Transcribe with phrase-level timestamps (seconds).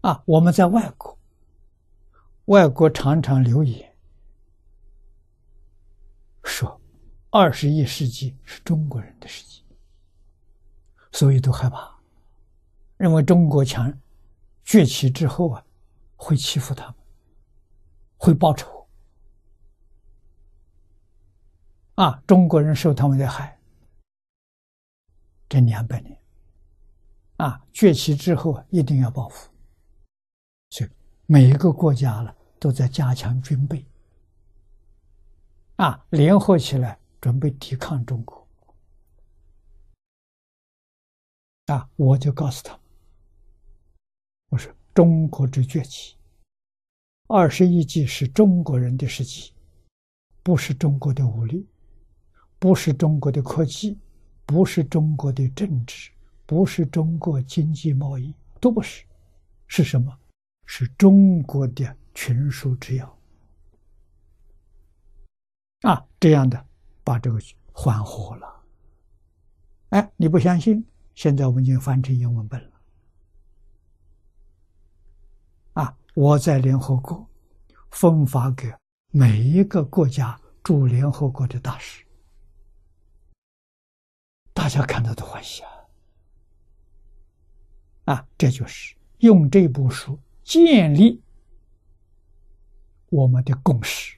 [0.00, 1.18] 啊，我们在外国，
[2.46, 3.96] 外国常常留言
[6.44, 6.80] 说，
[7.30, 9.64] 二十一世纪是中国人的世纪，
[11.10, 11.98] 所以都害怕，
[12.96, 13.92] 认为中国强
[14.64, 15.64] 崛起之后啊，
[16.14, 16.94] 会欺负他们，
[18.16, 18.86] 会报仇，
[21.96, 23.58] 啊，中国人受他们的害，
[25.48, 26.16] 这两百年，
[27.38, 29.50] 啊，崛起之后啊，一定要报复。
[31.30, 33.84] 每一个国家呢都在加强军备，
[35.76, 38.48] 啊，联合起来准备抵抗中国。
[41.66, 42.80] 啊，我就告诉他们，
[44.48, 46.16] 我说中国之崛起，
[47.26, 49.52] 二十一纪是中国人的世纪，
[50.42, 51.68] 不是中国的武力，
[52.58, 53.98] 不是中国的科技，
[54.46, 56.10] 不是中国的政治，
[56.46, 59.04] 不是中国经济贸易，都不是，
[59.66, 60.18] 是什么？
[60.70, 63.18] 是中国的群书之要
[65.80, 66.62] 啊，这样的
[67.02, 67.40] 把这个
[67.72, 68.64] 缓和了。
[69.88, 70.84] 哎，你不相信？
[71.14, 72.80] 现在我们已经翻成英文本了。
[75.72, 77.26] 啊，我在联合国
[77.90, 78.70] 分发给
[79.10, 82.04] 每一个国家驻联合国的大使，
[84.52, 85.88] 大家看到都欢喜啊！
[88.04, 90.20] 啊，这就是用这部书。
[90.48, 91.22] 建立
[93.10, 94.16] 我们的共识，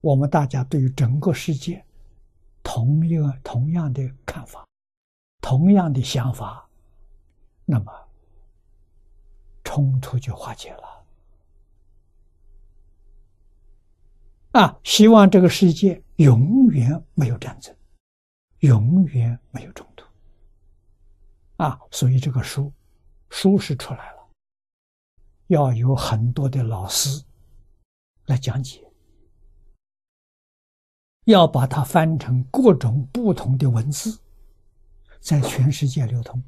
[0.00, 1.84] 我们大家对于整个世界
[2.62, 4.66] 同一个同样的看法，
[5.42, 6.66] 同样的想法，
[7.66, 7.92] 那么
[9.62, 11.04] 冲突就化解了。
[14.52, 17.76] 啊，希望这个世界永远没有战争，
[18.60, 20.06] 永远没有冲突。
[21.58, 22.72] 啊，所以这个书，
[23.28, 24.15] 书是出来了。
[25.48, 27.24] 要有很多的老师
[28.26, 28.84] 来讲解，
[31.24, 34.18] 要把它翻成各种不同的文字，
[35.20, 36.42] 在全世界流通。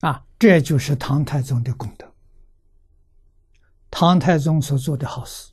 [0.00, 2.12] 啊，这就是唐太宗的功德，
[3.90, 5.52] 唐太宗所做的好事。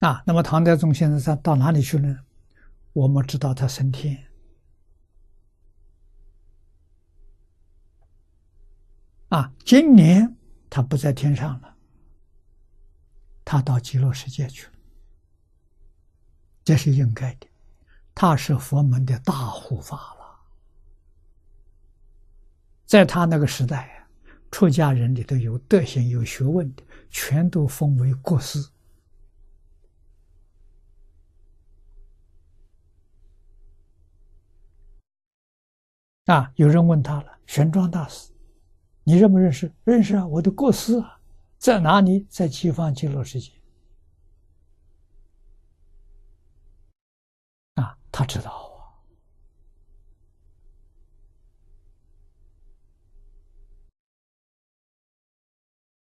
[0.00, 2.24] 啊，那么唐太宗现在在到哪里去呢？
[2.92, 4.27] 我们知道他升天。
[9.28, 10.36] 啊，今年
[10.70, 11.76] 他不在天上了，
[13.44, 14.72] 他到极乐世界去了，
[16.64, 17.46] 这是应该的。
[18.14, 20.40] 他是佛门的大护法了，
[22.86, 24.08] 在他那个时代，
[24.50, 28.58] 出家人里头有德行、有学问的，全都封为国师。
[36.24, 38.32] 啊，有人问他了，玄奘大师。
[39.08, 39.72] 你认不认识？
[39.84, 40.26] 认识啊！
[40.26, 41.18] 我的过失啊，
[41.56, 42.26] 在哪里？
[42.28, 43.50] 在西方极乐世界
[47.76, 47.98] 啊！
[48.12, 49.00] 他知道啊。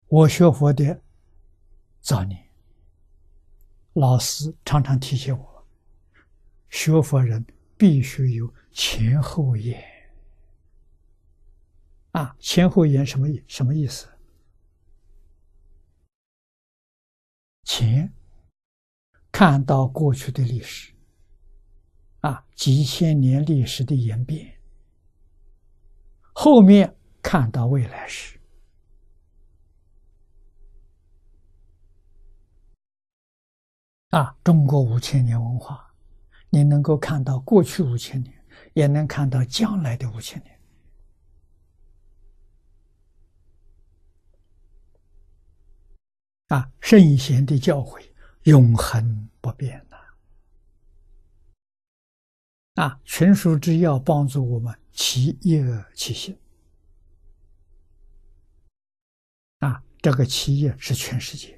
[0.08, 1.00] 我学佛的
[2.00, 2.48] 早年，
[3.92, 5.64] 老师常常提醒我，
[6.68, 9.97] 学佛人必须有前后眼。
[12.18, 14.08] 啊，前后言什么意什么意思？
[17.62, 18.12] 前
[19.30, 20.92] 看到过去的历史，
[22.22, 24.44] 啊，几千年历史的演变；
[26.32, 28.36] 后面看到未来时，
[34.08, 35.94] 啊，中国五千年文化，
[36.50, 40.57] 你能够看到过去五千年，也能看到将来的五千年。
[46.48, 48.02] 啊，圣贤的教诲
[48.44, 49.96] 永恒不变呐！
[52.82, 55.62] 啊，群书之要帮助我们齐业
[55.94, 56.38] 齐心。
[59.58, 61.57] 啊，这个企业是全世界。